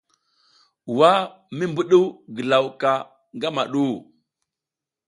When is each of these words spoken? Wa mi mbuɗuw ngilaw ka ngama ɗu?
Wa 0.97 1.11
mi 1.57 1.63
mbuɗuw 1.71 2.05
ngilaw 2.31 2.65
ka 2.81 2.91
ngama 3.35 3.63
ɗu? 3.73 3.83